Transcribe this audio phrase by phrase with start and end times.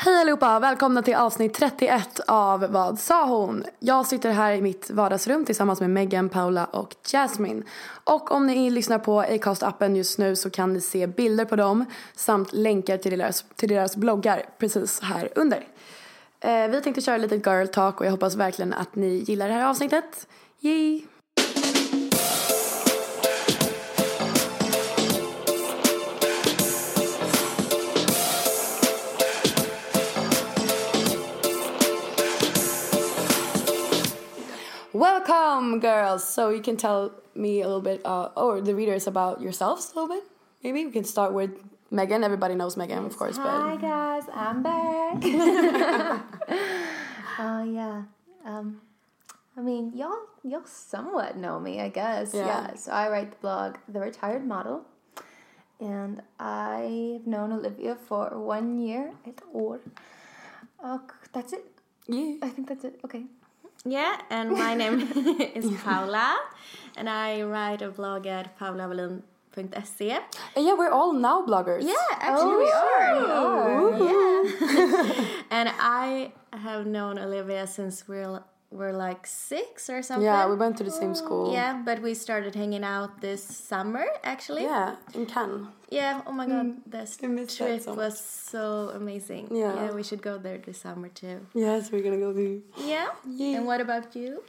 [0.00, 0.58] Hej allihopa!
[0.58, 3.64] Välkomna till avsnitt 31 av Vad sa hon?
[3.78, 7.62] Jag sitter här i mitt vardagsrum tillsammans med Megan, Paula och Jasmine.
[8.04, 11.84] Och om ni lyssnar på Acast-appen just nu så kan ni se bilder på dem
[12.14, 15.66] samt länkar till deras, till deras bloggar precis här under.
[16.40, 19.54] Eh, vi tänkte köra lite girl talk och jag hoppas verkligen att ni gillar det
[19.54, 20.28] här avsnittet.
[20.60, 21.02] Yay!
[34.98, 36.24] Welcome, girls.
[36.26, 39.94] So you can tell me a little bit, uh, or the readers about yourselves a
[39.94, 40.24] little bit.
[40.64, 41.52] Maybe we can start with
[41.92, 42.24] Megan.
[42.24, 45.22] Everybody knows Megan, of course, Hi but guys, I'm back.
[47.38, 48.02] Oh yeah.
[48.44, 48.80] Um,
[49.56, 52.34] I mean, y'all y'all somewhat know me, I guess.
[52.34, 52.46] Yeah.
[52.46, 52.74] Yeah.
[52.74, 54.82] So I write the blog The Retired Model,
[55.78, 59.78] and I've known Olivia for one year, at år.
[60.82, 61.70] Och that's it.
[62.08, 62.42] yeah.
[62.42, 62.98] I think that's it.
[63.04, 63.26] Okay.
[63.90, 65.00] Yeah, and my name
[65.54, 66.38] is Paula,
[66.96, 70.18] and I write a blog at paulavalin.se.
[70.56, 71.82] And yeah, we're all now bloggers.
[71.82, 73.14] Yeah, oh, actually we are.
[74.04, 75.24] Yeah.
[75.50, 80.24] and I have known Olivia since we're we're like six or something.
[80.24, 81.52] Yeah, we went to the same school.
[81.52, 84.62] Yeah, but we started hanging out this summer actually.
[84.64, 85.68] Yeah, in Cannes.
[85.90, 89.48] Yeah, oh my god, this I miss that trip so was so amazing.
[89.50, 89.74] Yeah.
[89.74, 91.46] Yeah, we should go there this summer too.
[91.54, 92.62] Yes, we're gonna go do.
[92.76, 93.08] Yeah.
[93.26, 94.42] And what about you?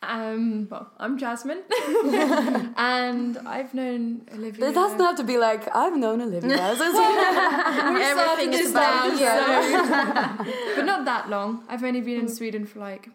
[0.00, 1.58] Um, well, I'm Jasmin,
[2.76, 4.68] and I've known Olivia.
[4.68, 6.56] It doesn't have to be like I've known Olivia.
[6.78, 10.46] So it's- Everything is this about down, you.
[10.76, 11.64] but not that long.
[11.68, 13.08] I've only been in Sweden for like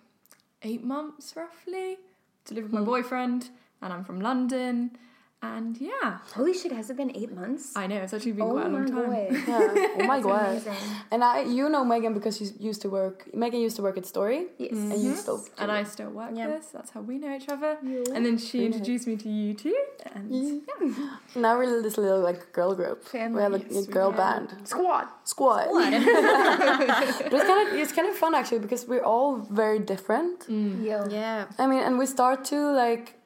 [0.63, 1.97] eight months, roughly,
[2.45, 2.85] to live with my hmm.
[2.85, 3.49] boyfriend,
[3.81, 4.97] and I'm from London,
[5.43, 6.71] and yeah, Holy shit!
[6.71, 7.75] Has it been eight months?
[7.75, 9.05] I know it's actually been oh quite a long time.
[9.05, 9.27] boy.
[9.47, 9.87] yeah.
[9.99, 10.49] Oh my god.
[10.51, 10.73] Amazing.
[11.11, 13.17] And I, you know Megan because she used to work.
[13.33, 14.71] Megan used to work at Story, Yes.
[14.71, 15.15] and you mm-hmm.
[15.15, 15.37] still.
[15.37, 15.49] do.
[15.57, 16.47] And I still work Yeah.
[16.47, 17.77] there, so that's how we know each other.
[18.15, 19.77] And then she introduced me to you too,
[20.13, 21.17] and yeah.
[21.35, 22.99] Now we're this little like girl group.
[23.13, 24.47] We have a, a Yes, we girl band.
[24.63, 25.07] Squad.
[25.25, 25.67] Squad.
[25.73, 30.45] but it's kind of it's kind of fun actually because we're all very different.
[30.47, 31.05] Yo.
[31.09, 31.45] Yeah.
[31.57, 33.19] I mean, and we start to like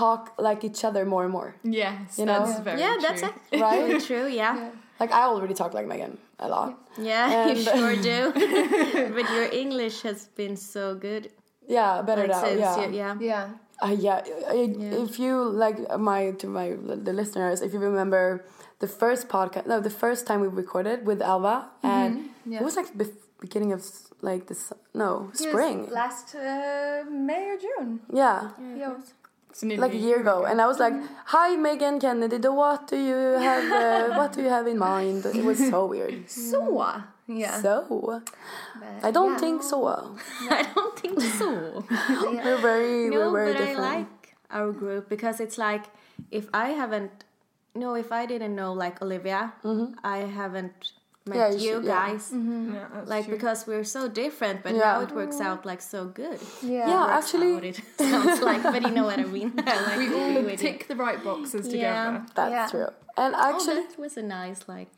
[0.00, 1.50] talk like each other more and more.
[1.62, 2.40] yes, You know?
[2.46, 3.02] that's very Yeah, true.
[3.06, 4.00] that's actually Right?
[4.08, 4.26] true.
[4.42, 4.70] Yeah.
[5.00, 6.70] Like I already talk like Megan a lot.
[7.10, 8.18] Yeah, you sure do.
[9.16, 11.22] but your English has been so good.
[11.68, 12.42] Yeah, better like, now.
[12.44, 12.76] since Yeah.
[12.86, 13.14] you- yeah.
[13.32, 13.46] Yeah.
[13.84, 14.18] Uh, yeah,
[14.56, 14.76] I-
[15.06, 15.76] if you like
[16.10, 16.66] my to my
[17.08, 18.22] the listeners, if you remember
[18.78, 22.58] the first podcast, no, the first time we recorded with Alva, and Mm-hmm.
[22.58, 23.08] it was like the
[23.44, 23.82] beginning of
[24.28, 24.62] like this,
[24.94, 27.90] no, spring, Last uh, May or June.
[28.22, 28.38] yeah,
[28.82, 28.88] Yo.
[29.54, 30.94] So like a year ago, and I was like,
[31.26, 33.64] "Hi, Megan Kennedy, the what do you have?
[33.70, 36.26] Uh, what do you have in mind?" It was so weird.
[36.26, 37.02] Så.
[37.28, 37.60] Yeah.
[37.60, 37.84] So,
[38.80, 39.38] But, I don't yeah.
[39.38, 39.86] think so.
[40.50, 41.84] I don't think so.
[42.44, 43.78] We're very, no, we're very but I different.
[43.78, 45.84] like our group because it's like
[46.30, 47.24] if I haven't,
[47.74, 49.52] no, if I didn't know like Olivia,
[50.04, 50.92] I haven't
[51.26, 51.40] met Mm-hmm.
[51.40, 52.06] Yeah, you you, should- yeah.
[52.06, 52.24] guys.
[52.32, 53.34] Yeah, Like true.
[53.34, 54.80] because we're so different, but Yeah.
[54.92, 56.38] now it works out like so good.
[56.62, 56.88] Yeah.
[56.88, 59.52] yeah, What actually, it sounds like, but you know what I mean.
[59.88, 60.56] Like we all with you.
[60.56, 62.12] tick the right boxes together.
[62.18, 62.26] Yeah.
[62.34, 62.68] that's Yeah.
[62.72, 62.88] true.
[63.16, 64.94] And Oh, actually, that was a nice like.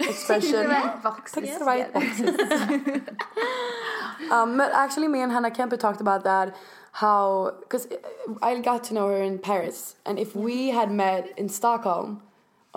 [0.00, 0.66] expression.
[1.02, 1.42] boxes.
[1.42, 2.34] Picks the right boxes.
[4.30, 6.56] um, but actually, me and Hannah Kemper talked about that.
[6.92, 7.86] How, because
[8.42, 12.22] I got to know her in Paris, and if we had met in Stockholm or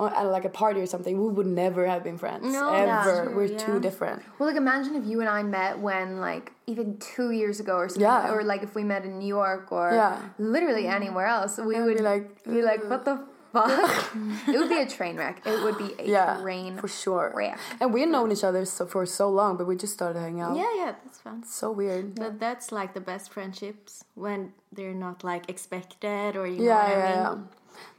[0.08, 2.46] at like a party or something, we would never have been friends.
[2.54, 2.86] No, ever.
[2.86, 3.58] that's true, We're yeah.
[3.58, 4.22] too different.
[4.40, 7.90] Well, like imagine if you and I met when like even two years ago or
[7.90, 8.32] something, Yeah.
[8.32, 10.22] or like if we met in New York or Yeah.
[10.38, 13.20] literally anywhere else, we I'd would be like, be like, what the
[13.52, 14.12] fuck?
[14.48, 15.42] it would be a train wreck.
[15.46, 17.34] It would be a Yeah, train for sure.
[17.36, 17.60] wreck.
[17.82, 20.56] And we've known each other so, for so long, but we just started hanging out.
[20.56, 21.44] Yeah, yeah, that's fun.
[21.44, 22.16] So weird.
[22.16, 26.76] But that's like the best friendships when they're not like expected or you know Yeah,
[26.84, 27.36] what yeah, I yeah.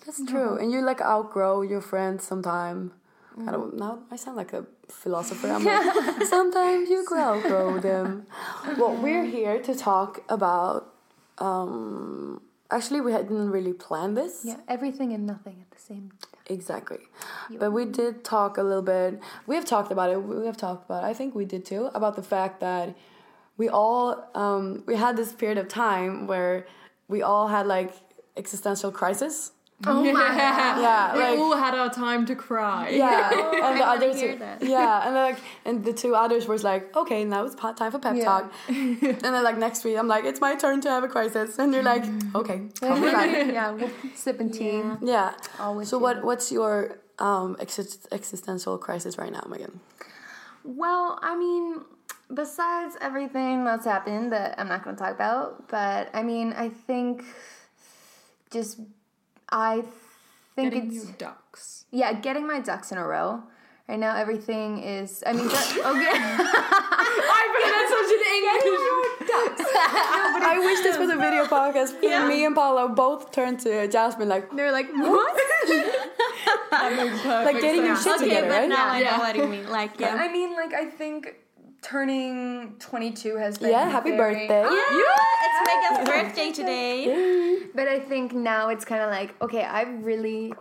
[0.04, 0.56] That's true.
[0.56, 2.92] And you like outgrow your friends sometime.
[3.46, 5.48] I don't now I sound like a philosopher.
[5.48, 8.26] I'm like sometimes you grow outgrow them.
[8.76, 10.92] Well, we're here to talk about
[11.38, 14.42] um actually we didn't really plan this.
[14.44, 16.30] Yeah, everything and nothing at the same time.
[16.50, 16.98] Exactly.
[17.58, 19.20] But we did talk a little bit.
[19.46, 20.22] We have talked about it.
[20.22, 22.96] We have talked about, I think we did too, about the fact that
[23.56, 26.66] we all um, we had this period of time where
[27.08, 27.92] we all had like
[28.36, 29.52] existential crisis.
[29.86, 30.80] Oh my god.
[30.80, 32.90] Yeah, we like all had our time to cry.
[32.90, 33.30] yeah,
[33.64, 34.62] and the others, hear that.
[34.62, 37.98] yeah, and like, and the two others was like, okay, now it's pa- time for
[37.98, 38.24] pep Yeah.
[38.24, 41.58] talk, and then like next week, I'm like, it's my turn to have a crisis,
[41.58, 42.04] and you're like,
[42.34, 44.82] okay, calm yeah, we'll sipping tea.
[45.02, 45.32] yeah.
[45.58, 46.02] All with So you.
[46.02, 49.80] what what's your um exist- existential crisis right now, Megan?
[50.64, 51.80] Well, I mean,
[52.32, 56.68] besides everything that's happened that I'm not going to talk about, but I mean, I
[56.68, 57.24] think
[58.50, 58.78] just
[59.52, 59.82] I
[60.54, 61.84] think Getting it's your ducks.
[61.90, 63.42] yeah, getting my ducks in a row.
[63.88, 65.24] Right now, everything is.
[65.26, 66.14] I mean, that, okay.
[67.32, 68.64] I think that's such an English.
[70.52, 72.00] I wish this was a video podcast.
[72.28, 75.36] Me and Paula both turned to Jasmin like They're like, what?
[76.70, 78.68] That makes perfect like getting your shit Okay, together, but right?
[78.68, 79.10] now I Yeah.
[79.16, 79.68] know what you mean.
[79.68, 80.14] Like, yeah.
[80.14, 81.34] I mean, like, I think
[81.82, 83.70] turning 22 has been.
[83.70, 84.64] Yeah, happy very- birthday.
[84.66, 84.70] Ah!
[84.70, 87.66] Yeah, it's Megan's birthday today.
[87.74, 90.52] But I think now it's kind of like, okay, I really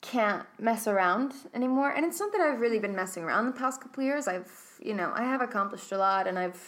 [0.00, 1.90] can't mess around anymore.
[1.90, 4.28] And it's not that I've really been messing around the past couple years.
[4.28, 6.60] I've, you know, I have accomplished a lot and I've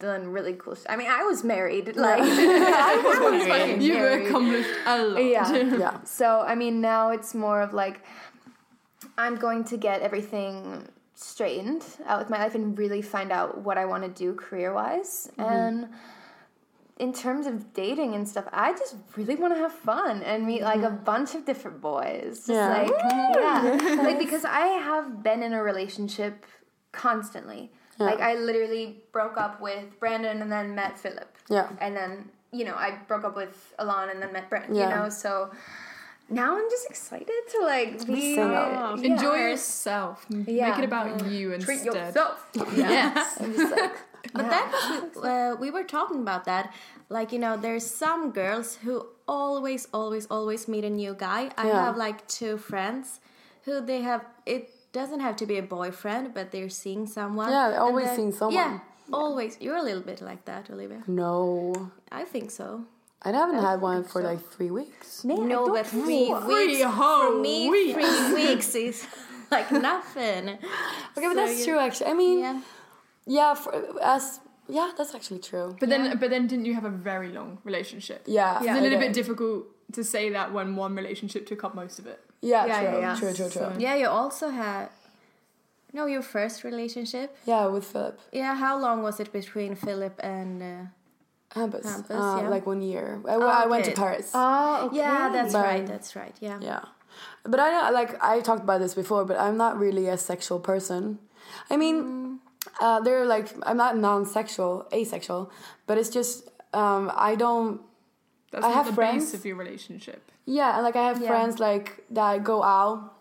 [0.00, 1.94] done really cool st- I mean, I was married.
[1.94, 4.26] Like, I was fucking You've married.
[4.26, 5.24] accomplished a lot.
[5.24, 5.52] Yeah.
[5.78, 6.02] Yeah.
[6.02, 8.02] So, I mean, now it's more of like,
[9.16, 10.88] I'm going to get everything
[11.22, 14.72] straightened out with my life and really find out what I want to do career
[14.72, 15.30] wise.
[15.38, 15.52] Mm-hmm.
[15.52, 15.88] And
[16.98, 20.62] in terms of dating and stuff, I just really want to have fun and meet
[20.62, 21.04] like a mm-hmm.
[21.04, 22.44] bunch of different boys.
[22.46, 22.68] Yeah.
[22.68, 22.90] like,
[23.34, 23.96] yeah.
[24.02, 26.46] like, because I have been in a relationship
[26.92, 27.72] constantly.
[27.98, 28.06] Yeah.
[28.06, 31.36] Like, I literally broke up with Brandon and then met Philip.
[31.48, 31.68] Yeah.
[31.80, 34.88] And then, you know, I broke up with Alon and then met Brent, Yeah.
[34.88, 35.08] you know?
[35.08, 35.50] So
[36.28, 38.94] now I'm just excited to like be yeah.
[38.94, 40.24] Enjoy yourself.
[40.28, 40.70] Yeah.
[40.70, 42.46] Make it about you and treat yourself.
[42.76, 43.38] Yes.
[43.40, 43.96] I'm just like,
[44.32, 46.72] But that uh, we were talking about that.
[47.08, 51.50] Like, you know, there's some girls who always, always, always meet a new guy.
[51.58, 53.20] I have like two friends
[53.64, 57.50] who they have, it doesn't have to be a boyfriend, but they're seeing someone.
[57.50, 58.54] Yeah, they're always then- seeing someone.
[58.54, 58.78] Yeah,
[59.12, 59.58] always.
[59.60, 61.02] You're a little bit like that, Olivia.
[61.06, 62.84] No, I think so.
[63.24, 65.24] I haven't had one for like three weeks.
[65.24, 67.94] no, but three Three weeks whole for me, weeks.
[67.94, 69.06] three weeks is
[69.50, 70.58] like nothing.
[71.16, 71.78] Okay, but that's true.
[71.78, 72.60] Actually, I mean, yeah,
[73.26, 73.54] Yeah.
[73.54, 73.70] for,
[74.02, 75.76] as yeah, that's actually true.
[75.78, 78.22] But then, but then, didn't you have a very long relationship?
[78.26, 81.98] Yeah, It's a little bit difficult to say that when one relationship took up most
[81.98, 82.18] of it.
[82.40, 83.14] Yeah, Yeah, true, yeah, yeah.
[83.20, 83.60] true, true, true.
[83.72, 84.88] So- Yeah, you also had.
[85.92, 87.36] No, your first relationship.
[87.44, 90.62] Yeah, with Philip Yeah, how long was it between Philip and?
[90.62, 90.86] Uh,
[91.54, 92.48] Hampus, Hampus, uh, yeah.
[92.48, 93.20] like one year.
[93.28, 93.92] I, I went to.
[93.92, 94.30] Paris.
[94.34, 94.96] oh, okay.
[94.98, 95.86] Yeah, that's But- right.
[95.86, 96.34] That's right.
[96.40, 96.58] Yeah.
[96.60, 96.84] Yeah,
[97.44, 100.58] but I don't like I talked about this before, but I'm not really a sexual
[100.60, 101.18] person.
[101.70, 102.38] I mean,
[102.80, 105.50] uh, they're like I'm not non-sexual, asexual,
[105.86, 107.80] but it's just um, I don't.
[108.50, 109.24] That's I not have the friends.
[109.26, 110.30] base of your relationship.
[110.46, 111.28] Yeah, and like I have Yeah.
[111.28, 113.12] friends like that go out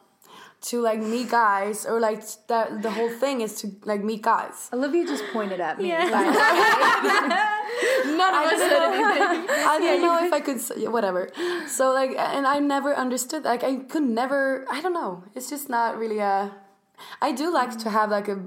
[0.62, 4.70] to like meet guys, or like that the whole thing is to like meet guys.
[4.72, 5.90] Olivia just pointed at me.
[5.90, 6.06] Yeah.
[8.06, 9.50] None of us said anything.
[9.50, 10.60] I didn't know if I could,
[10.92, 11.30] whatever.
[11.68, 13.44] So like, and I never understood.
[13.44, 14.66] Like, I could never.
[14.70, 15.24] I don't know.
[15.34, 16.52] It's just not really a.
[17.22, 18.40] I do like to have like a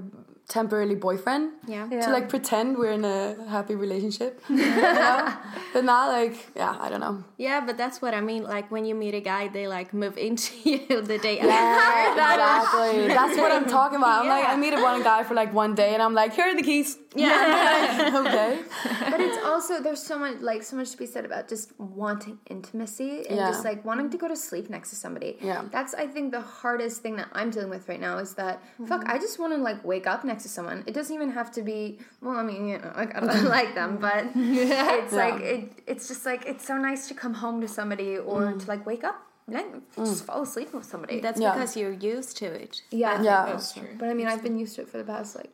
[0.47, 1.51] temporarily boyfriend.
[1.67, 1.87] Yeah.
[1.91, 2.01] Yeah.
[2.01, 4.41] To like pretend we're in a happy relationship.
[4.49, 5.33] you know?
[5.73, 7.23] But not like, yeah, I don't know.
[7.37, 8.43] Yeah, but that's what I mean.
[8.43, 12.11] Like when you meet a guy, they like move into you the day after.
[12.11, 13.07] exactly.
[13.07, 14.23] That's what I'm talking about.
[14.23, 16.55] I'm like, I meet one guy for like one day, and I'm like, here are
[16.55, 16.97] the keys.
[17.15, 18.11] Yeah.
[18.25, 18.61] okay.
[19.11, 22.39] but it's also there's so much like so much to be said about just wanting
[22.49, 23.49] intimacy and Yeah.
[23.51, 25.37] just like wanting to go to sleep next to somebody.
[25.41, 25.63] Yeah.
[25.71, 29.01] That's I think the hardest thing that I'm dealing with right now is that fuck
[29.01, 29.11] mm-hmm.
[29.11, 30.83] I just want to like wake up next to someone.
[30.85, 33.75] It doesn't even have to be well I mean you know like I don't like
[33.75, 35.25] them but it's Yeah.
[35.25, 38.59] like it it's just like it's so nice to come home to somebody or mm.
[38.59, 40.05] to like wake up like mm.
[40.05, 41.19] just fall asleep with somebody.
[41.19, 41.53] That's Yeah.
[41.53, 42.81] because you're used to it.
[42.91, 43.21] yeah.
[43.21, 43.45] Yeah.
[43.45, 43.89] That's true.
[43.97, 45.51] But I mean I've been used to it for the past like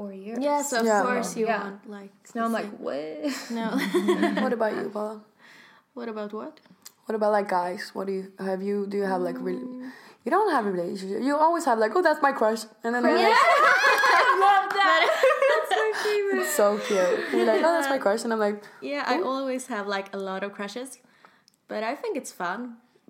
[0.00, 0.38] four years.
[0.40, 1.02] Yeah, so of Yeah.
[1.02, 1.62] course you Yeah.
[1.64, 2.12] want like.
[2.24, 3.20] So now I'm like, what?
[3.50, 3.66] No.
[4.44, 5.20] What about you, Paula?
[5.98, 6.54] what about what?
[7.06, 7.90] What about like guys?
[7.92, 8.62] What do you have?
[8.68, 9.66] You do you have like really?
[9.66, 9.90] Mm.
[10.24, 11.20] You don't have a relationship.
[11.28, 13.36] You always have like, oh, that's my crush, and then I'm like.
[14.22, 15.00] I love that.
[15.52, 16.42] That's my favorite.
[16.44, 17.18] It's so cute.
[17.34, 19.26] You're like, oh, that's my crush, and I'm like, Yeah, I hmm?
[19.32, 20.90] always have like a lot of crushes,
[21.72, 22.60] but I think it's fun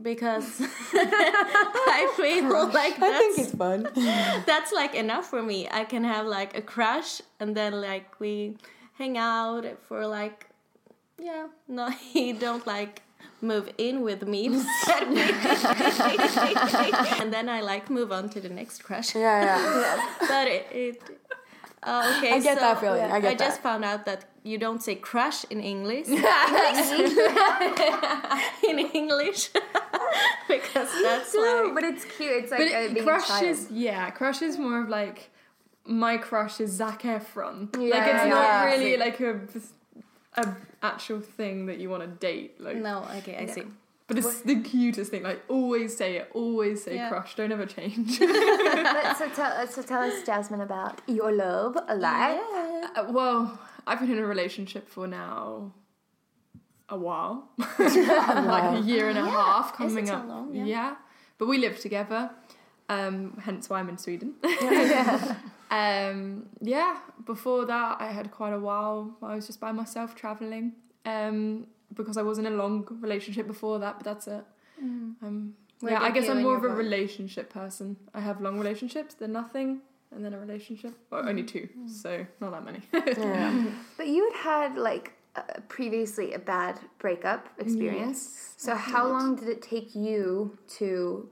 [0.02, 0.61] because
[0.92, 3.88] I feel like I think that's, it's fun.
[4.47, 5.69] that's like enough for me.
[5.71, 8.57] I can have like a crush and then like we
[8.95, 10.47] hang out for like
[11.19, 13.02] yeah, no, he don't like
[13.42, 14.57] move in with me and
[17.33, 19.14] then I like move on to the next crush.
[19.14, 20.07] Yeah, yeah.
[20.28, 21.02] But it, it
[21.83, 22.33] Oh, okay.
[22.33, 23.11] I get so that feeling.
[23.11, 23.62] I get I just that.
[23.62, 26.09] found out that you don't say crush in English.
[26.09, 26.19] in
[28.92, 29.50] English.
[30.49, 32.31] because that's No, like but it's cute.
[32.45, 33.45] It's like But uh, it, being a crush child.
[33.47, 35.31] is yeah, crush is more of like
[35.87, 37.75] my crush is Zac Efron.
[37.76, 38.64] like Yeah, it's yeah, not yeah.
[38.67, 39.40] really like a
[40.37, 42.61] a actual thing that you want to date.
[42.61, 43.64] Like, No, okay, I see.
[44.07, 45.23] but it's the cutest thing.
[45.25, 47.09] Like always say it, always say Yeah.
[47.09, 47.35] crush.
[47.35, 48.19] Don't ever change.
[49.00, 52.40] But so tell, so tell us, Jasmin, about your love life.
[52.97, 55.73] Uh, well, I've been in a relationship for now
[56.91, 60.27] a while, like a year and a half coming up.
[60.27, 60.55] long?
[60.55, 60.97] Yeah.
[61.39, 62.31] but we live together,
[62.89, 64.35] um, hence why I'm in Sweden.
[65.71, 69.17] um, yeah, before that, I had quite a while.
[69.23, 70.73] I was just by myself traveling
[71.07, 74.45] um, because I was in a long relationship before that, but that's it.
[74.81, 77.97] Um, Where yeah, I guess I'm more of a relationship person.
[78.15, 79.81] I have long relationships, then nothing,
[80.11, 80.95] and then a relationship.
[81.11, 82.81] Well, only two, so not that many.
[82.93, 83.67] Yeah.
[83.97, 88.55] But you had had like uh, previously a bad breakup experience.
[88.57, 91.29] so how long did it take you to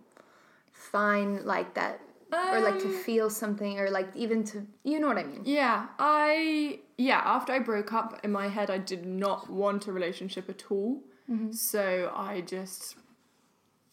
[0.73, 2.01] find like that,
[2.33, 5.43] or like to Um, feel something, or like even to you know what I mean?
[5.45, 9.93] Yeah, I yeah, after I broke up in my head I did not want a
[9.93, 11.03] relationship at all.
[11.51, 12.97] So I just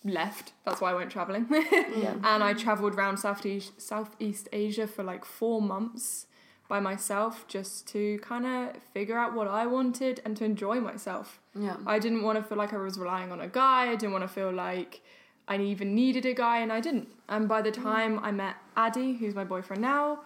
[0.05, 0.53] left.
[0.63, 1.47] That's why I went traveling.
[1.51, 2.13] yeah.
[2.23, 6.27] and I traveled around Southeast Southeast Asia for like 4 months
[6.67, 11.39] by myself just to kind of figure out what I wanted and to enjoy myself.
[11.53, 11.77] Yeah.
[11.85, 13.91] I didn't want to feel like I was relying on a guy.
[13.91, 15.01] I didn't want to feel like
[15.47, 17.07] I even needed a guy, and I didn't.
[17.29, 17.83] And by the mm.
[17.83, 20.21] time I met Addy, who's my boyfriend now,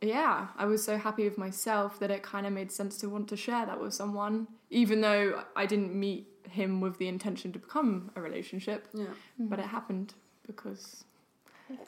[0.00, 3.28] yeah, I was so happy with myself that it kind of made sense to want
[3.30, 7.58] to share that with someone, even though I didn't meet him with the intention to
[7.58, 8.86] become a relationship.
[8.94, 9.06] Yeah.
[9.38, 9.70] But it mm-hmm.
[9.70, 10.14] happened
[10.46, 11.04] because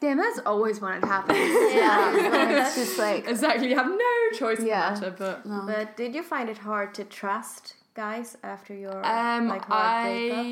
[0.01, 1.39] Damn, that's always when it happens.
[1.75, 4.95] yeah, when it's just like exactly you have no choice Yeah.
[4.95, 5.41] in the matter.
[5.45, 9.87] But But did you find it hard to trust guys after your Um, like hard
[9.87, 10.47] I breakup?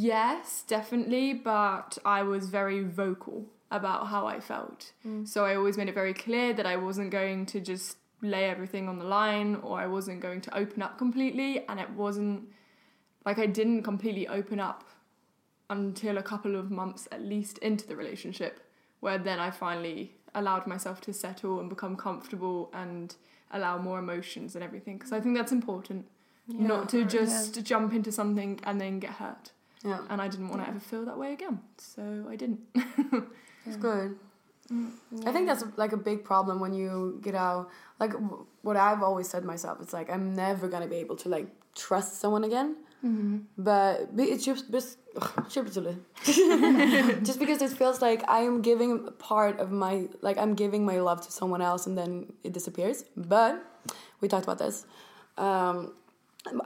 [0.00, 4.92] yes, definitely, but I was very vocal about how I felt.
[5.24, 8.88] So I always made it very clear that I wasn't going to just lay everything
[8.88, 12.48] on the line, or I wasn't going to open up completely, and it wasn't
[13.26, 14.84] like I didn't completely open up
[15.70, 18.60] until a couple of months at least into the relationship,
[19.00, 23.14] where then I finally allowed myself to settle and become comfortable and
[23.50, 26.06] allow more emotions and everything because I think that's important
[26.48, 29.52] not to just jump into something and then get hurt.
[29.84, 30.00] Yeah.
[30.10, 32.60] And I didn't want to ever feel that way again, so I didn't.
[33.66, 34.16] It's good.
[34.72, 34.92] Mm,
[35.26, 37.68] I think that's like a big problem when you get out.
[38.00, 41.28] Like w- what I've always said myself, it's like I'm never gonna be able to
[41.28, 42.76] like trust someone again.
[43.56, 44.98] But but it's just just
[47.22, 51.00] just because it feels like I am giving part of my like I'm giving my
[51.00, 53.04] love to someone else and then it disappears.
[53.16, 53.62] But
[54.20, 54.84] we talked about this.
[55.36, 55.92] Um,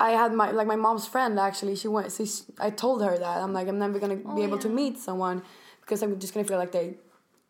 [0.01, 1.77] I had my like my mom's friend actually.
[1.77, 2.13] She went.
[2.13, 2.27] She,
[2.59, 5.43] I told her that I'm like I'm never gonna be able to meet someone
[5.81, 6.95] because I'm just gonna feel like they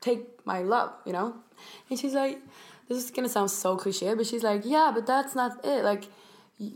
[0.01, 1.35] take my love, you know.
[1.89, 2.41] And she's like,
[2.89, 5.85] this is gonna sound so cliche, but she's like, yeah, but that's not it.
[5.85, 6.09] Like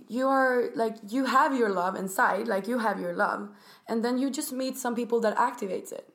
[0.08, 3.48] you are like you have your love inside, like you have your love,
[3.88, 6.08] and then you just meet some people that activates it.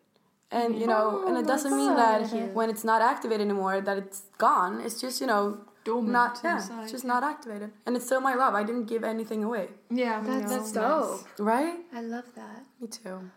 [0.52, 3.98] And you know, and it oh, doesn't mean that when it's not activated anymore that
[3.98, 4.82] it's gone.
[4.82, 8.22] It's just you know Dormant not yeah, inside, it's just not activated, and it's still
[8.22, 8.54] my love.
[8.54, 11.26] I didn't give anything away, Yeah, that's that's dope.
[11.40, 11.80] right?
[11.94, 12.66] I love that.
[12.80, 13.32] Me too.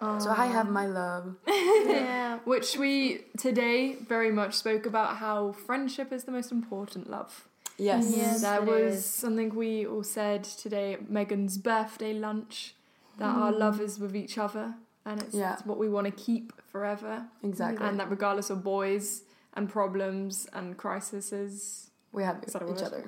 [0.00, 1.36] Um, so I have my love.
[1.46, 2.38] yeah.
[2.44, 7.47] Which we today very much spoke about how friendship is the most important love.
[7.78, 8.12] Yes.
[8.14, 8.42] Yes.
[8.42, 9.04] that was is.
[9.04, 12.74] something we all said today at Megan's birthday lunch.
[13.18, 13.58] That our mm.
[13.58, 15.54] love is with each other, and it's, Yeah.
[15.54, 17.26] it's what we want to keep forever.
[17.42, 17.84] Exactly.
[17.84, 19.22] And that regardless of boys
[19.54, 23.02] and problems and crises, we have is that a each other.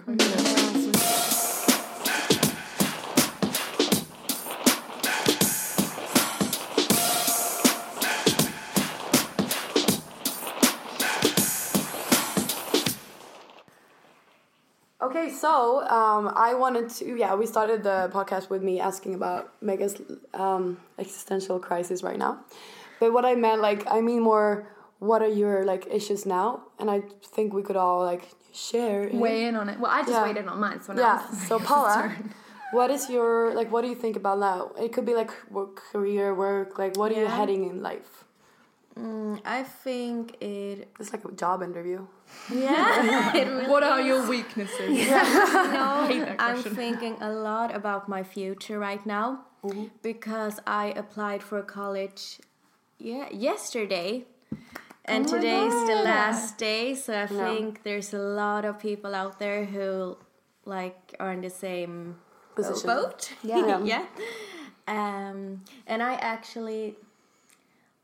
[15.21, 19.53] Okay, so um, I wanted to, yeah, we started the podcast with me asking about
[19.63, 20.01] Mega's
[20.33, 22.39] um, existential crisis right now.
[23.01, 24.67] But what I meant, like, I mean more,
[24.99, 26.63] what are your, like, issues now?
[26.79, 27.03] And I
[27.35, 29.11] think we could all, like, share.
[29.13, 29.79] Weigh in on it.
[29.79, 30.23] Well, I just Yeah.
[30.25, 30.81] weighed in on mine.
[30.81, 32.15] So Yeah, so Paula,
[32.73, 34.71] what is your, like, what do you think about now?
[34.79, 38.25] It could be, like, work, career, work, like, what are you heading in life?
[38.99, 40.89] Mm, I think it.
[40.99, 42.07] It's like a job interview.
[42.53, 43.33] Yeah.
[43.35, 44.91] really what are your weaknesses?
[44.91, 45.23] Yeah.
[45.73, 49.45] No, I'm thinking a lot about my future right now
[50.03, 52.41] because I applied for college
[52.99, 54.25] yeah yesterday
[55.05, 59.15] And Oh today is the last day, so I think there's a lot of people
[59.15, 60.17] out there who
[60.65, 62.17] like are in the same
[62.55, 62.87] Position.
[62.87, 63.33] boat.
[63.43, 63.83] Yeah.
[63.83, 64.05] yeah.
[64.87, 66.97] Um, and I actually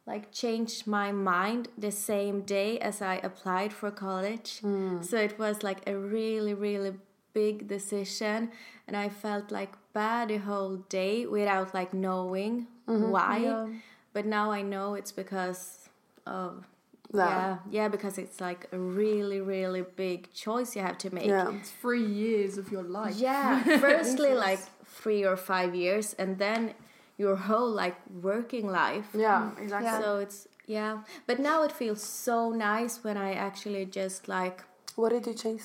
[0.06, 4.60] like changed my mind the same day as I applied for college.
[4.60, 5.02] Hmm.
[5.02, 6.94] So it was like a really, really
[7.32, 8.50] big decision,
[8.86, 13.10] and I felt like bad the whole day without like knowing mm-hmm.
[13.10, 13.68] why.
[14.12, 15.88] But now I know it's because
[16.24, 16.66] of
[17.12, 17.30] That.
[17.30, 21.26] yeah, yeah, because it's like a really, really big choice you have to make.
[21.26, 21.52] Yeah.
[21.52, 23.16] It's three years of your life.
[23.16, 26.74] Yeah, firstly like three or five years, and then
[27.18, 29.06] your whole like working life.
[29.14, 29.62] Yeah, mm.
[29.62, 30.02] exactly.
[30.02, 34.64] So it's yeah, but now it feels so nice when I actually just like
[34.96, 35.62] What did you change?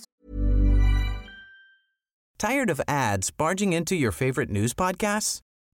[2.37, 5.39] Tired of ads barging into your favorite news podcasts?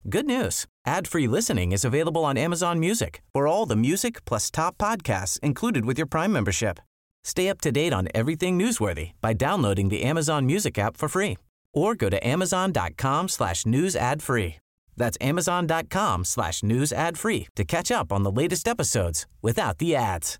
[0.09, 0.65] Good news.
[0.85, 5.85] Ad-free listening is available on Amazon Music for all the music plus top podcasts included
[5.85, 6.79] with your Prime membership.
[7.23, 11.37] Stay up to date on everything newsworthy by downloading the Amazon Music app for free
[11.73, 14.55] or go to amazon.com slash news ad free.
[14.97, 19.95] That's amazon.com slash news ad free to catch up on the latest episodes without the
[19.95, 20.39] ads.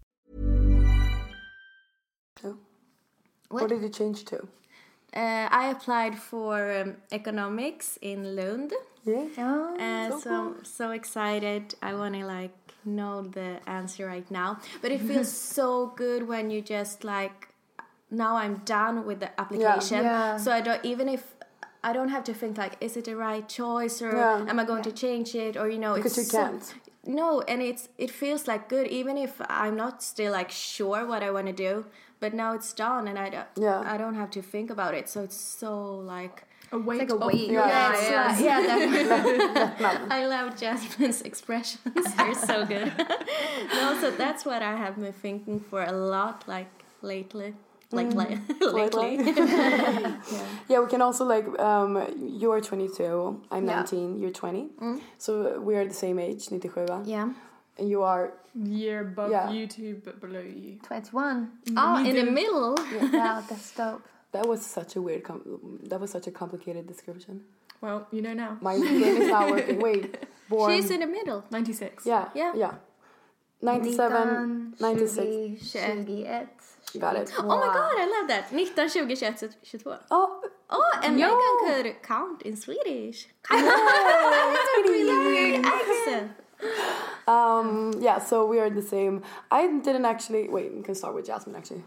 [3.51, 4.38] What, did you change to?
[5.13, 8.72] uh, I applied for um, economics in Lund.
[9.03, 9.27] Yeah.
[9.38, 11.75] Oh, and so I'm so excited.
[11.81, 12.55] I want to like
[12.86, 14.60] know the answer right now.
[14.81, 17.50] But it feels so good when you just like
[18.10, 20.03] now I'm done with the application.
[20.03, 20.38] Yeah.
[20.38, 21.36] So I don't even if
[21.83, 24.45] I don't have to think like is it the right choice or Yeah.
[24.50, 26.75] am I going to change it or you know Because it's you so- can't.
[27.05, 31.21] no, and it's it feels like good even if I'm not still like sure what
[31.23, 31.85] I want to do.
[32.19, 33.81] But now it's done and I don't Yeah.
[33.93, 35.09] I don't have to think about it.
[35.09, 35.71] So it's so
[36.15, 37.50] like A weight like a weight.
[37.50, 37.93] your Yeah.
[37.93, 38.27] it's yeah.
[38.27, 40.11] like- yeah, definitely.
[40.19, 42.05] I love Jasmin's expressions.
[42.17, 42.93] They're so good.
[43.73, 46.69] no, so that's what I have been thinking for a lot, like
[47.01, 47.55] lately.
[47.91, 48.39] Like li-
[48.79, 49.17] lately.
[50.69, 51.91] Yeah, we can also like um
[52.41, 53.75] you're 22, I'm Yeah.
[53.75, 54.70] 19, you're 20.
[55.18, 57.05] So we are the same age, 97.
[57.05, 57.29] yeah.
[57.77, 59.50] And you are year above Yeah.
[59.51, 60.79] you two, but below you.
[60.83, 61.50] 21.
[61.77, 62.75] Oh, in the middle.
[63.13, 64.01] wow, that's dope.
[64.33, 67.42] that was such a weird com- that was such a complicated description.
[67.81, 68.57] Well, you know now.
[68.61, 69.79] My brain is not working.
[69.79, 70.18] Wait.
[70.50, 71.44] Born She's in the middle.
[71.50, 72.05] 96.
[72.05, 72.29] Yeah.
[72.35, 72.53] Yeah.
[72.55, 72.74] Yeah.
[73.61, 75.72] 97 96.
[75.72, 76.48] 21.
[77.00, 77.32] Got it.
[77.38, 78.51] Oh my god, I love that.
[78.51, 79.94] 19, 20, 21, 22.
[80.12, 80.42] Oh,
[80.74, 81.27] Oh, and Yo.
[81.27, 83.27] Megan could count in Swedish.
[83.50, 86.32] That's a really weird accent.
[87.27, 89.22] um yeah, so we are the same.
[89.51, 91.84] I didn't actually wait, we can start with Jasmin actually.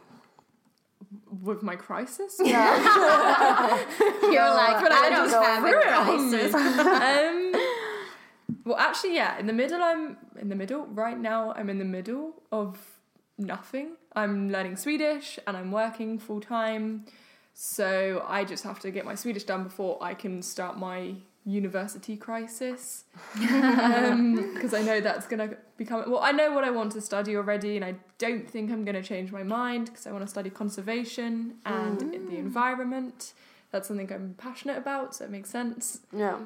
[1.42, 2.36] With my crisis?
[2.42, 2.76] Yeah.
[4.22, 6.50] You're like, but I I don't just have a threw it on me.
[6.50, 6.54] crisis.
[7.10, 7.52] um,
[8.64, 9.38] well, actually, yeah.
[9.38, 10.86] In the middle, I'm in the middle.
[10.86, 12.78] Right now, I'm in the middle of
[13.36, 13.96] nothing.
[14.14, 17.04] I'm learning Swedish and I'm working full time.
[17.52, 22.16] So I just have to get my Swedish done before I can start my university
[22.16, 23.04] crisis.
[23.38, 26.10] Um, because I know that's going to become.
[26.10, 28.94] Well, I know what I want to study already, and I don't think I'm going
[28.96, 32.38] to change my mind because I want to study conservation and the mm.
[32.38, 33.34] environment.
[33.70, 36.38] That's something I'm passionate about, so it makes sense Yeah.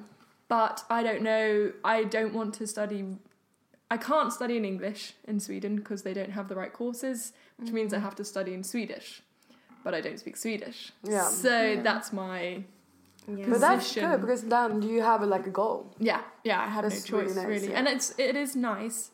[0.49, 1.73] but I don't know.
[1.85, 3.05] I don't want to study.
[3.91, 7.73] I can't study in English in Sweden because they don't have the right courses, which
[7.73, 8.03] means I mm.
[8.03, 9.23] have to study in Swedish.
[9.83, 10.93] But I don't speak Swedish.
[11.03, 11.29] Yeah.
[11.29, 12.65] So that's my
[13.29, 13.47] Yeah.
[13.49, 15.95] But that's good because then you have like a goal.
[15.99, 16.61] yeah, yeah.
[16.61, 17.79] I had That's no really choice nice, really, yeah.
[17.79, 19.11] and it's it is nice.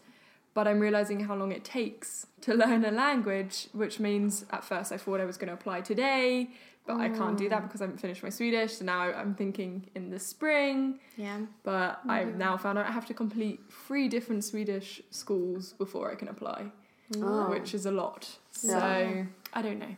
[0.54, 4.92] But I'm realizing how long it takes to learn a language, which means at first
[4.92, 6.50] I thought I was going to apply today,
[6.86, 7.66] but I can't do that Mm.
[7.66, 8.74] because I haven't finished my Swedish.
[8.78, 11.38] So now I'm thinking in the spring, Yeah.
[11.62, 16.14] but I've now found out I have to complete three different Swedish schools before I
[16.14, 16.70] can apply,
[17.16, 17.48] Oh.
[17.50, 18.38] which is a lot.
[18.50, 18.76] So
[19.52, 19.94] I don't know,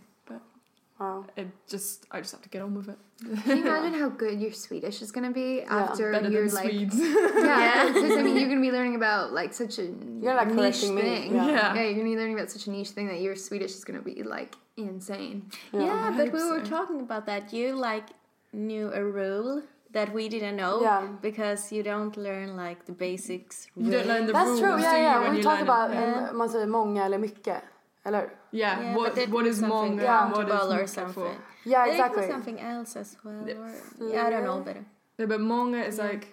[0.99, 1.25] Wow.
[1.37, 2.99] it just I just have to get on with it.
[3.45, 6.55] Can you imagine how good your Swedish is going to be after Better you're than
[6.55, 6.99] like Swedes.
[7.53, 9.83] yeah, because I mean you're going to be learning about like such a
[10.23, 11.35] You're, like, niche correcting me, thing.
[11.35, 11.75] yeah.
[11.75, 11.75] Yeah.
[11.75, 13.99] you're going to be learning about such a niche thing that your Swedish is going
[13.99, 15.51] to be like insane.
[15.73, 16.71] Yeah, but we were so.
[16.71, 17.53] talking about that.
[17.53, 18.09] You like
[18.53, 21.09] knew a rule that we didn't know Yeah.
[21.23, 23.69] because you don't learn like the basics.
[23.77, 24.81] you don't learn the That's rules, true.
[24.81, 25.21] Yeah, yeah.
[25.21, 25.97] when We talk about it?
[26.17, 27.63] Uh, man säger många eller mycket.
[28.07, 28.31] Eller hur?
[28.53, 30.31] Yeah, Yeah, what but it what was is something många Yeah.
[30.33, 31.15] what is countable or something.
[31.15, 31.37] for?
[31.65, 32.23] Yeah, But exactly.
[32.23, 33.43] was something else as well.
[33.43, 34.77] Or, yeah, I don't know, but
[35.19, 36.25] Yeah, but många is like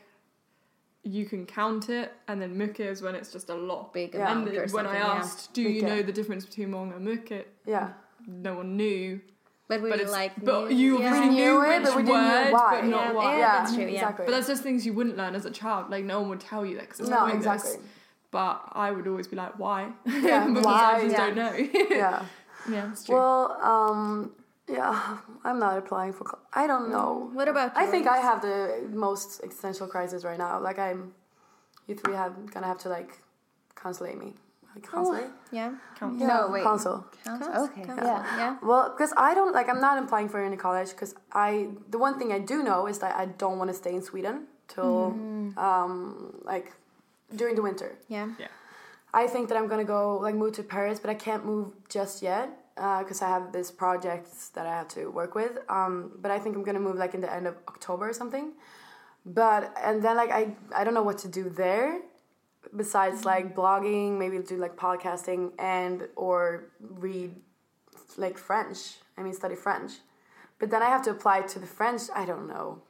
[1.03, 3.91] you can count it, and then mycket is when it's just a lot.
[3.93, 4.19] bigger.
[4.19, 4.31] Yeah.
[4.31, 4.95] And amount or when something.
[4.95, 5.19] I yeah.
[5.21, 5.89] asked, "Do you Mycket.
[5.89, 7.89] know the difference between många and mycket?" Yeah.
[8.27, 9.19] No one knew.
[9.67, 11.11] But we But it's like but knew- you yeah.
[11.13, 12.71] really knew knew it, which but we didn't know why.
[12.81, 13.37] but not Yeah, why.
[13.39, 13.89] yeah, that's true, yeah.
[13.99, 14.25] Exactly.
[14.27, 15.89] But that's just things you wouldn't learn as a child.
[15.89, 17.77] Like no one would tell you that because it's no, not exactly.
[18.33, 19.81] But I would always be like, why?
[20.29, 20.81] Yeah, because why?
[20.95, 21.25] I just Yeah.
[21.25, 21.53] don't know.
[22.03, 22.25] Yeah.
[22.75, 23.15] yeah, it's true.
[23.15, 23.41] Well,
[23.73, 24.31] um,
[24.67, 25.17] yeah,
[25.47, 26.23] I'm not applying for.
[26.29, 27.29] co- I don't know.
[27.37, 28.57] What about I think I have the
[29.07, 30.53] most existential crisis right now.
[30.67, 30.99] Like I'm,
[31.87, 33.11] you three have gonna have to like
[33.83, 34.31] consolate me.
[34.73, 35.29] Like consolate?
[35.51, 35.69] Yeah.
[35.99, 36.27] Counsel.
[36.31, 36.63] No, wait.
[36.63, 36.99] Console.
[37.65, 37.83] Okay.
[37.87, 38.21] Yeah.
[38.41, 38.51] Yeah.
[38.63, 41.13] Well, because I don't like I'm not applying for any college because
[41.47, 41.49] I
[41.93, 44.35] the one thing I do know is that I don't want to stay in Sweden
[44.73, 45.13] till
[45.67, 46.67] um like
[47.35, 47.97] during the winter.
[48.07, 48.29] Yeah.
[48.39, 48.47] Yeah.
[49.13, 52.21] I think that I'm gonna go like move to Paris, but I can't move just
[52.21, 55.59] yet because I have this project that I have to work with.
[55.69, 58.53] Um, but I think I'm gonna move like in the end of October or something.
[59.25, 62.01] But and then like I I don't know what to do there
[62.75, 67.35] besides like blogging, maybe do like podcasting and or read
[68.17, 68.95] like French.
[69.17, 69.93] I mean study French.
[70.59, 72.03] But then I have to apply to the French.
[72.15, 72.81] I don't know.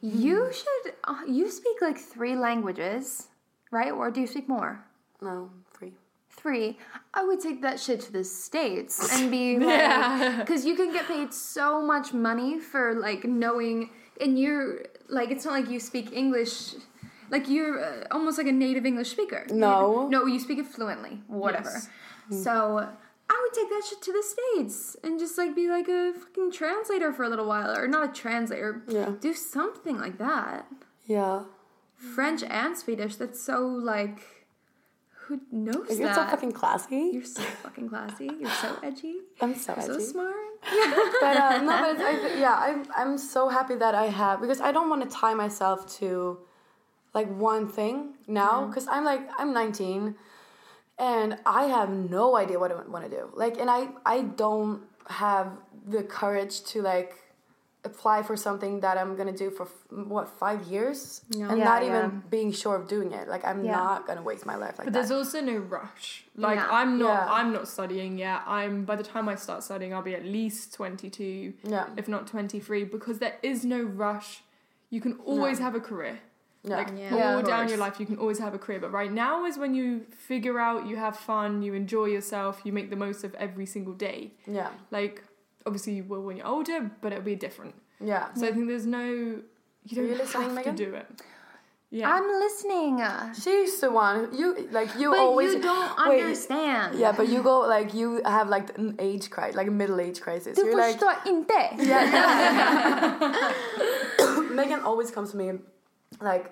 [0.00, 0.94] You should.
[1.04, 3.28] Uh, you speak like three languages,
[3.72, 3.90] right?
[3.90, 4.84] Or do you speak more?
[5.20, 5.92] No, three.
[6.30, 6.78] Three.
[7.12, 11.08] I would take that shit to the states and be like, because you can get
[11.08, 16.12] paid so much money for like knowing, and you're like, it's not like you speak
[16.12, 16.74] English.
[17.30, 19.46] Like you're uh, almost like a native English speaker.
[19.50, 20.06] No.
[20.08, 21.22] No, you speak it fluently.
[21.28, 21.72] Whatever.
[22.30, 22.44] Yes.
[22.44, 22.86] So
[23.30, 26.52] I would take that shit to the states and just like be like a fucking
[26.52, 28.82] translator for a little while, or not a translator.
[28.86, 29.12] Yeah.
[29.18, 30.66] Do something like that.
[31.06, 31.44] Yeah.
[32.14, 33.16] French and Swedish.
[33.16, 34.20] That's so like.
[35.26, 36.16] Who knows You're that?
[36.16, 37.10] so fucking classy.
[37.12, 38.28] You're so fucking classy.
[38.40, 39.18] You're so edgy.
[39.40, 40.04] I'm so So edgy.
[40.04, 40.34] smart.
[41.20, 44.72] but uh, no, but I, yeah, I'm I'm so happy that I have because I
[44.72, 46.38] don't want to tie myself to
[47.14, 50.16] like one thing now because I'm like I'm 19
[50.98, 53.30] and I have no idea what I want to do.
[53.34, 55.52] Like, and I I don't have
[55.86, 57.14] the courage to like
[57.84, 61.82] apply for something that I'm gonna do for f- what five years and Yeah, not
[61.82, 61.88] yeah.
[61.88, 63.26] even being sure of doing it.
[63.28, 63.72] Like, I'm Yeah.
[63.72, 64.92] not gonna waste my life like But that.
[64.92, 66.24] there's also no rush.
[66.36, 66.68] Like Yeah.
[66.70, 67.32] I'm not Yeah.
[67.38, 68.40] I'm not studying yet.
[68.46, 71.86] I'm by the time I start studying I'll be at least 22, Yeah.
[71.96, 74.44] if not 23 because there is no rush.
[74.90, 76.20] You can always have a career.
[76.62, 76.76] Yeah.
[76.76, 77.10] Like Yeah.
[77.14, 79.58] all Yeah, down your life you can always have a career, but right now is
[79.58, 83.34] when you figure out you have fun, you enjoy yourself, you make the most of
[83.34, 84.34] every single day.
[84.46, 85.24] yeah, Like
[85.66, 87.74] obviously you will when you're older, but it'll be different.
[88.00, 88.32] yeah.
[88.34, 89.04] So I think there's no
[89.84, 90.76] you don't you listening, have Megan?
[90.76, 91.06] to do it.
[91.94, 92.10] Yeah.
[92.14, 93.02] I'm listening.
[93.34, 94.88] She's the one you like.
[94.98, 96.98] You But always you don't Wait, understand.
[96.98, 100.20] Yeah, but you go like you have like an age crisis, like a middle age
[100.20, 100.56] crisis.
[100.56, 101.76] Du You're like förstår inte.
[104.54, 105.52] Megan always comes to me
[106.20, 106.46] like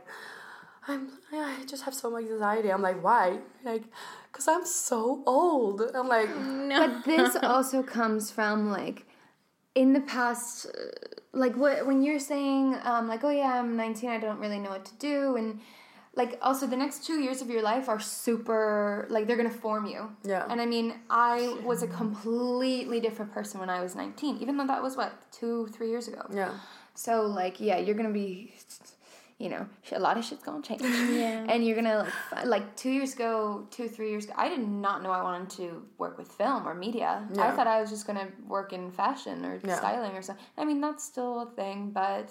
[0.89, 2.71] I'm I just have so much anxiety.
[2.73, 3.39] I'm like why?
[3.65, 3.85] Like
[4.31, 5.83] because I'm so old.
[5.95, 6.29] I'm like
[6.69, 9.07] But this also comes from like
[9.75, 10.71] in the past, uh,
[11.33, 14.71] like what when you're saying um, like oh yeah I'm 19 I don't really know
[14.71, 15.61] what to do and
[16.17, 19.87] like also the next two years of your life are super like they're gonna form
[19.87, 20.11] you.
[20.25, 20.47] Yeah.
[20.49, 24.67] And I mean I was a completely different person when I was 19, even though
[24.67, 26.23] that was what two three years ago.
[26.33, 26.53] yeah
[26.95, 28.53] So like yeah, you're gonna be,
[29.41, 30.83] you know, a lot of shit's gonna change.
[30.83, 31.47] Yeah.
[31.49, 35.03] And you're gonna like like two years ago, two three years ago, I did not
[35.03, 37.27] know I wanted to work with film or media.
[37.39, 39.77] I thought I was just gonna work in fashion or Yeah.
[39.79, 40.45] styling or something.
[40.59, 42.29] I mean that's still a thing, but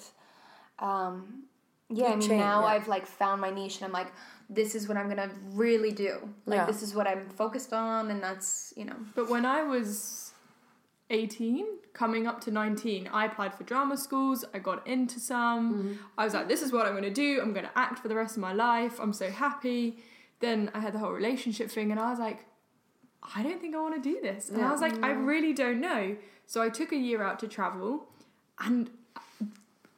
[0.78, 1.44] um,
[1.90, 2.06] yeah.
[2.08, 2.68] I mean change, now yeah.
[2.74, 4.12] I've like found my niche and I'm like.
[4.52, 6.14] This is what I'm gonna really do.
[6.48, 6.66] Like Yeah.
[6.66, 8.96] this is what I'm focused on, and that's you know.
[9.14, 10.29] But when I was
[11.10, 14.46] 18, coming up to 19, I applied for drama schools.
[14.54, 15.74] I got into some.
[15.74, 15.94] Mm-hmm.
[16.18, 17.40] I was like, this is what I'm going to do.
[17.42, 19.00] I'm going to act for the rest of my life.
[19.00, 19.98] I'm so happy.
[20.40, 22.46] Then I had the whole relationship thing, and I was like,
[23.36, 24.50] I don't think I want to do this.
[24.50, 26.16] And I was like, I really don't know.
[26.46, 28.08] So I took a year out to travel,
[28.60, 28.90] and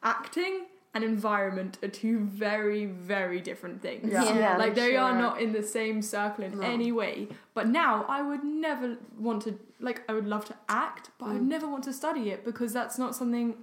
[0.04, 4.12] acting and environment are two very, very different things.
[4.12, 4.38] Yeah.
[4.38, 7.30] Yeah, like they they are not in the same circle in any way.
[7.54, 11.30] But now I would never want to like I would love to act, but I
[11.30, 11.34] Mm.
[11.34, 13.56] would never want to study it because that's not something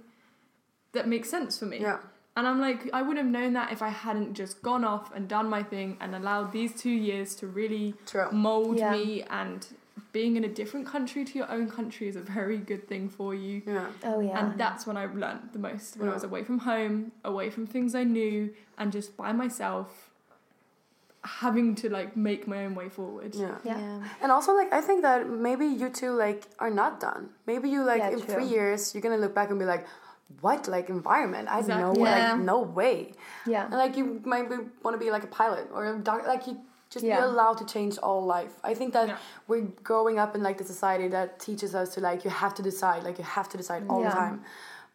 [0.91, 1.79] that makes sense for me.
[1.81, 1.99] yeah
[2.35, 5.27] And I'm like, I wouldn't have known that if I hadn't just gone off and
[5.27, 8.31] done my thing and allowed these two years to really True.
[8.31, 8.91] mold Yeah.
[8.93, 9.23] me.
[9.29, 9.67] And
[10.11, 13.33] being in a different country to your own country is a very good thing for
[13.35, 13.61] you.
[13.65, 14.37] yeah Oh yeah.
[14.39, 15.97] And that's when I learned the most.
[15.97, 20.11] When I was away from home, away from things I knew, and just by myself,
[21.23, 23.35] having to like make my own way forward.
[23.35, 23.57] yeah.
[23.63, 24.03] yeah.
[24.21, 27.29] And also, like, I think that maybe you two like are not done.
[27.45, 28.33] Maybe you like Yeah, in true.
[28.35, 29.85] three years you're gonna look back and be like,
[30.41, 31.47] "What like environment?
[31.49, 32.03] I know, Exactly.
[32.03, 32.33] Yeah.
[32.33, 33.13] like, no way."
[33.45, 33.65] Yeah.
[33.65, 34.47] And like you might
[34.83, 36.27] want to be like a pilot or a doctor.
[36.27, 36.57] Like you
[36.89, 37.17] just Yeah.
[37.17, 38.53] be allowed to change all life.
[38.63, 39.17] I think that Yeah.
[39.47, 42.63] we're growing up in like the society that teaches us to like you have to
[42.63, 44.09] decide, like you have to decide all Yeah.
[44.09, 44.43] the time.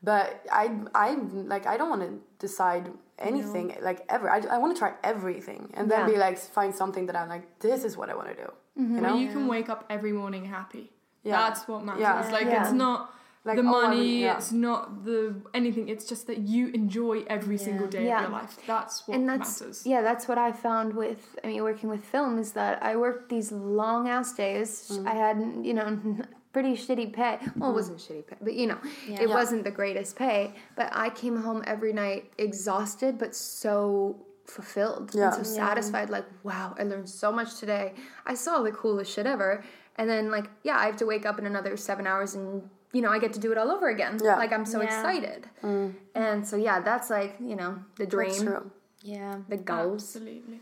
[0.03, 1.09] but I I
[1.55, 2.13] like I don't want to
[2.47, 2.85] decide
[3.19, 4.27] anything like ever.
[4.37, 6.13] I, I want to try everything and then Yeah.
[6.13, 8.49] be like find something that I'm like this is what I want to do.
[8.77, 9.03] You mm-hmm.
[9.03, 9.13] know?
[9.13, 10.85] But you can wake up every morning happy.
[11.23, 11.39] Yeah.
[11.43, 12.03] That's what matters.
[12.03, 12.37] Yeah.
[12.39, 12.61] Like Yeah.
[12.63, 12.99] it's not
[13.47, 14.37] Like, the oh, I money, would- yeah.
[14.39, 15.89] it's not the anything.
[15.91, 18.17] It's just that you enjoy every single day Yeah.
[18.17, 18.57] of your life.
[18.67, 19.87] That's what and that's matters.
[19.87, 23.29] yeah that's what i found with i mean working with film is that i worked
[23.29, 25.07] these long ass days Mm.
[25.07, 25.37] i had
[25.69, 25.89] you know
[26.55, 28.79] pretty shitty pay well it wasn't shitty pay but you know
[29.09, 29.35] it Yeah.
[29.41, 35.35] wasn't the greatest pay but i came home every night exhausted but so fulfilled Yeah.
[35.35, 37.87] and so satisfied like wow i learned so much today
[38.27, 39.63] i saw the coolest shit ever
[39.99, 42.63] and then like yeah i have to wake up in another seven hours and
[42.95, 44.37] you know i get to do it all over again Yeah.
[44.43, 44.87] like i'm so Yeah.
[44.89, 45.89] excited mm.
[46.15, 48.71] and so yeah that's like you know the dream That's true.
[49.03, 49.35] Yeah.
[49.55, 50.61] the goals Absolutely.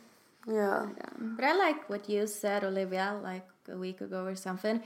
[0.61, 0.87] Yeah.
[1.37, 4.83] But I like what you said, Olivia, like a week ago or something,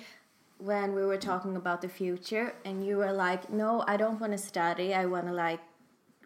[0.59, 4.33] when we were talking about the future, and you were like, "No, I don't want
[4.37, 4.89] to study.
[5.03, 5.63] I want to like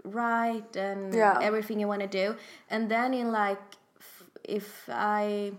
[0.03, 1.39] write and Yeah.
[1.49, 2.27] everything you want to do."
[2.69, 3.63] And then in like,
[4.43, 5.53] if I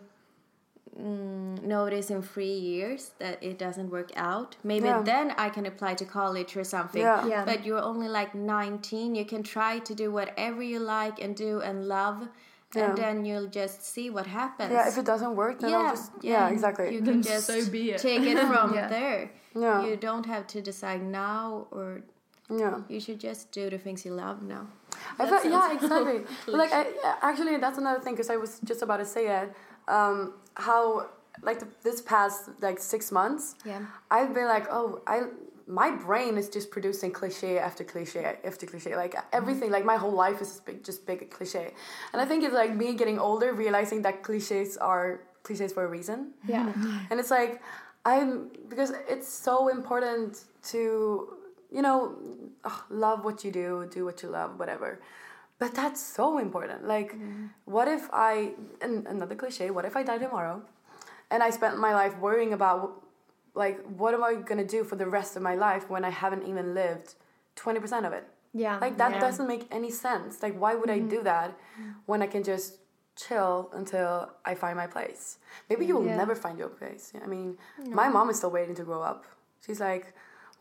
[0.99, 5.01] mm, notice in three years that it doesn't work out, maybe Yeah.
[5.03, 7.01] then I can apply to college or something.
[7.01, 7.25] Yeah.
[7.27, 7.45] Yeah.
[7.45, 9.15] But you're only like 19.
[9.15, 12.27] You can try to do whatever you like and do and love.
[12.75, 12.85] Yeah.
[12.89, 14.71] And then you'll just see what happens.
[14.71, 16.93] Yeah, if it doesn't work, then I'll just yeah, exactly.
[16.93, 17.97] You Then can just so be it.
[18.01, 18.87] take it from Yeah.
[18.87, 19.31] there.
[19.55, 19.85] Yeah.
[19.85, 22.01] You don't have to decide now, or
[22.49, 22.79] yeah.
[22.87, 24.67] you should just do the things you love now.
[25.19, 26.21] I felt, yeah, exactly.
[26.47, 26.85] Like, I,
[27.21, 29.53] actually, that's another thing because I was just about to say it.
[29.89, 31.09] Um, how
[31.41, 33.85] like the, this past like six months, Yeah.
[34.09, 35.23] I've been like, oh, I
[35.67, 38.95] my brain is just producing cliche after cliche after cliche.
[38.95, 39.27] Like mm-hmm.
[39.33, 41.73] everything, like my whole life is just big, just big cliche.
[42.11, 45.87] And I think it's like me getting older, realizing that cliches are cliches for a
[45.87, 46.31] reason.
[46.47, 46.97] yeah mm-hmm.
[47.09, 47.61] And it's like
[48.05, 51.37] I'm because it's so important to
[51.71, 52.15] you know
[52.89, 54.99] love what you do, do what you love, whatever.
[55.61, 56.87] But that's so important.
[56.87, 57.45] Like, mm-hmm.
[57.65, 59.69] what if I and another cliche?
[59.69, 60.63] What if I die tomorrow,
[61.29, 62.85] and I spent my life worrying about
[63.53, 66.47] like what am I gonna do for the rest of my life when I haven't
[66.51, 67.13] even lived
[67.55, 68.25] twenty percent of it?
[68.53, 69.25] yeah Like that Yeah.
[69.25, 70.41] doesn't make any sense.
[70.45, 71.31] Like why would I do mm-hmm.
[71.31, 71.49] that
[72.09, 72.69] when I can just
[73.23, 74.09] chill until
[74.51, 75.23] I find my place?
[75.69, 76.23] Maybe you will Yeah.
[76.23, 77.03] never find your place.
[77.25, 77.49] I mean,
[78.01, 79.21] my mom is still waiting to grow up.
[79.65, 80.05] She's like,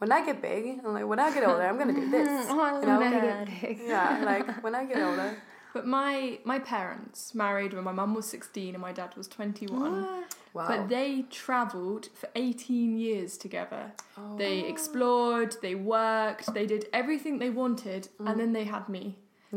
[0.01, 2.47] when I get big, I'm like, when I get older, I'm gonna do this.
[2.51, 2.99] Oh, You know?
[3.01, 3.77] when I get big.
[3.95, 5.31] Yeah, like when I get older.
[5.77, 10.03] But my my parents married when my mum was 16 and my dad was 21.
[10.53, 10.67] Wow.
[10.71, 13.93] But they travelled for 18 years together.
[14.19, 14.37] Oh.
[14.37, 19.05] They explored, they worked, they did everything they wanted, and then they had me.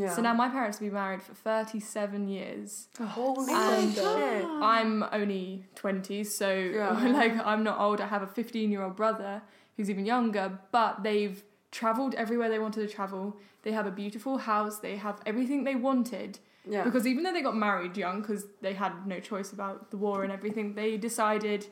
[0.02, 0.14] yeah.
[0.14, 2.86] So now my parents have been married for 37 years.
[3.00, 4.44] Oh, holy And shit.
[4.74, 6.48] I'm only 20, so
[6.80, 6.92] Yeah.
[7.20, 8.00] like I'm not old.
[8.00, 9.42] I have a 15 year old brother
[9.76, 13.36] who's even younger, but they've traveled everywhere they wanted to travel.
[13.62, 16.38] They have a beautiful house, they have everything they wanted.
[16.66, 16.84] Yeah.
[16.84, 20.22] Because even though they got married young, because they had no choice about the war
[20.22, 21.66] and everything, they decided,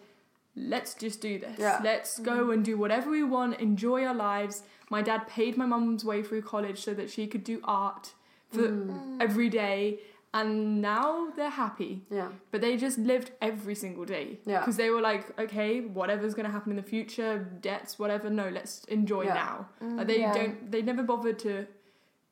[0.55, 1.59] let's just do this.
[1.59, 1.81] Yeah.
[1.83, 4.63] Let's go and do whatever we want, enjoy our lives.
[4.91, 8.13] My dad paid my mum's way through college so that she could do art
[8.51, 9.17] for Mm.
[9.23, 10.01] every day,
[10.35, 12.03] and now they're happy.
[12.11, 12.29] yeah.
[12.51, 14.39] But they just lived every single day.
[14.47, 14.61] Yeah.
[14.61, 18.49] Because they were like, okay, whatever's going to happen in the future, debts, whatever, no,
[18.49, 19.35] let's enjoy Yeah.
[19.35, 19.69] now.
[19.81, 20.33] Like mm, they Yeah.
[20.35, 21.67] don't, they never bothered to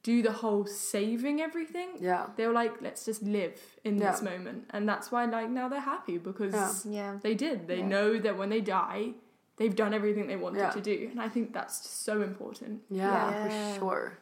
[0.03, 1.91] do the whole saving everything.
[2.01, 2.29] Yeah.
[2.37, 4.65] They were like, let's just live in this moment.
[4.71, 6.93] And that's why, like, now they're happy because Yeah.
[7.01, 7.19] Yeah.
[7.21, 7.69] they did.
[7.69, 7.87] They Yeah.
[7.95, 9.13] know that when they die,
[9.59, 10.71] they've done everything they wanted Yeah.
[10.71, 11.09] to do.
[11.11, 12.81] And I think that's so important.
[12.89, 13.73] Yeah, Yeah.
[13.75, 14.19] for sure.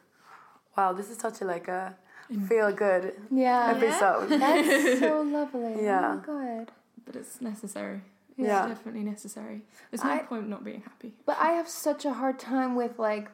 [0.75, 1.95] Wow, this is such a like a
[2.31, 2.47] Mm.
[2.47, 3.73] feel good Yeah.
[3.75, 4.29] episode.
[4.39, 5.83] That's so lovely.
[5.83, 6.11] Yeah.
[6.11, 6.71] Oh my god.
[7.05, 8.01] But it's necessary.
[8.37, 8.67] Yeah.
[8.67, 9.61] It's definitely necessary.
[9.89, 11.13] There's no I- point not being happy.
[11.25, 13.29] But I have such a hard time with like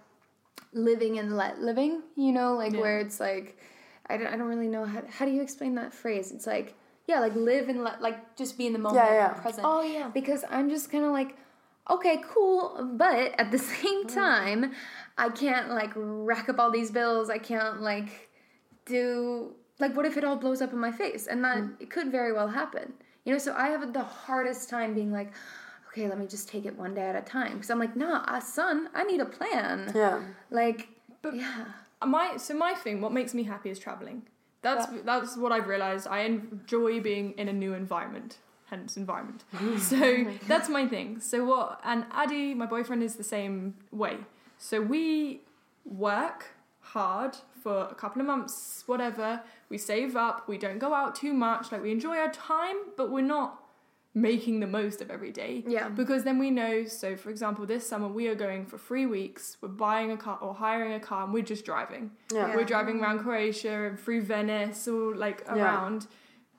[0.74, 2.80] living and let living, you know, like Yeah.
[2.82, 3.58] where it's like
[4.08, 6.32] I don't, I don't really know how how do you explain that phrase?
[6.32, 6.76] It's like
[7.08, 9.30] yeah, like live and let like just be in the moment, Yeah, yeah.
[9.34, 9.66] present.
[9.68, 10.08] Oh yeah.
[10.14, 11.36] because I'm just kind of like,
[11.90, 14.14] okay, cool, but at the same mm.
[14.14, 14.72] time,
[15.18, 17.30] I can't like rack up all these bills.
[17.30, 18.30] I can't like
[18.86, 22.12] do like what if it all blows up in my face, and that it could
[22.12, 22.94] very well happen.
[23.26, 25.34] You know, so I have the hardest time being like,
[25.90, 27.54] okay, let me just take it one day at a time.
[27.54, 29.92] Because I'm like, nah, uh, son, I need a plan.
[29.96, 30.22] Yeah.
[30.52, 30.90] Like,
[31.22, 31.66] but yeah,
[32.06, 34.24] my so my thing what makes me happy is traveling.
[34.62, 36.08] That's that's what i've realized.
[36.08, 39.44] I enjoy being in a new environment hence environment.
[39.80, 41.20] So that's my thing.
[41.20, 44.18] So what and addy my boyfriend is the same way.
[44.58, 45.42] So we
[45.86, 46.48] work
[46.80, 51.34] hard for a couple of months whatever we save up we don't go out too
[51.34, 53.64] much like we enjoy our time but we're not
[54.14, 55.62] making the most of every day.
[55.68, 55.90] Yeah.
[55.90, 59.58] Because then we know, so for example, this summer we are going for three weeks,
[59.60, 62.12] we're buying a car or hiring a car and we're just driving.
[62.34, 62.56] Yeah.
[62.56, 65.56] We're driving around Croatia and through Venice or like Yeah.
[65.56, 66.08] around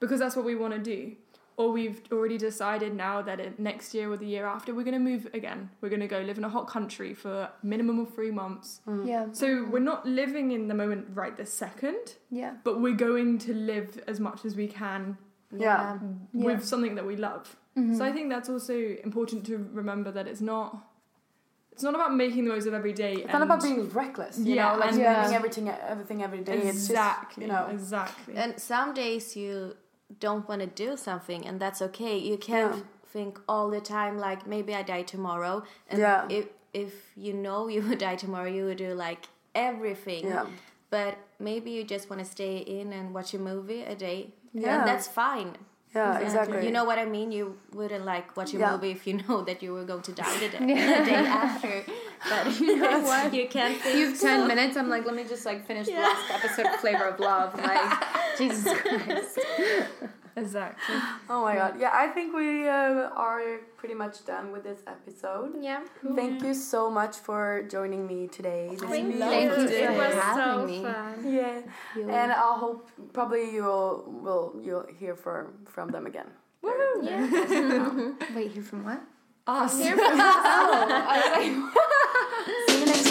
[0.01, 1.17] because that's what we want to do.
[1.59, 4.93] Or we've already decided now that it, next year or the year after we're going
[4.93, 5.71] to move again.
[5.81, 8.81] We're going to go live in a hot country for minimum of three months.
[8.87, 9.07] Mm.
[9.09, 9.27] Yeah.
[9.33, 12.55] So we're not living in the moment right this second, Yeah.
[12.63, 15.17] but we're going to live as much as we can
[15.51, 15.99] Yeah.
[16.35, 17.57] with something that we love.
[17.75, 17.97] Mm-hmm.
[17.97, 20.83] So I think that's also important to remember that it's not
[21.73, 23.17] it's not about making the most of every day.
[23.17, 25.37] It's not about being reckless, you Yeah, know, like and- spending Yeah.
[25.37, 26.57] everything everything every day.
[26.57, 28.35] It's just, exactly, you know, exactly.
[28.37, 29.77] And some days you
[30.21, 32.17] don't want to do something, and that's okay.
[32.19, 32.83] You can't Yeah.
[33.13, 35.63] think all the time like maybe I die tomorrow.
[35.89, 36.27] And Yeah.
[36.29, 40.27] if if you know you would die tomorrow, you would do like everything.
[40.27, 40.47] Yeah.
[40.91, 44.33] But maybe you just want to stay in and watch a movie a day.
[44.53, 44.79] Yeah.
[44.79, 45.57] And that's fine.
[45.95, 46.65] yeah, exactly.
[46.67, 47.33] You know what I mean?
[47.33, 48.73] You wouldn't like watch a Yeah.
[48.73, 51.75] movie if you know that you were going to die the day, the day after.
[52.31, 53.33] But you know, what?
[53.39, 53.97] you can't think.
[53.99, 54.77] You have 10 minutes.
[54.77, 57.51] I'm like, let me just like finish the last episode of Flavor of Love.
[57.71, 57.93] Like,
[58.39, 59.39] Jesus Christ.
[60.37, 60.97] exactly.
[61.31, 61.75] Oh my god.
[61.81, 65.55] Yeah, I think we uh, are pretty much done with this episode.
[65.61, 65.81] Yeah.
[66.15, 68.69] Thank you so much for joining me today.
[68.71, 69.19] This Thank you.
[69.21, 70.83] Thank you It for was having so me.
[70.83, 71.33] fun.
[71.33, 71.61] Yeah.
[72.21, 76.29] And I hope probably you'll will you'll hear from from them again.
[77.03, 78.13] Yeah.
[78.35, 79.01] Wait, hear from what?
[79.47, 79.73] Us.
[79.79, 79.97] See you
[82.87, 83.11] next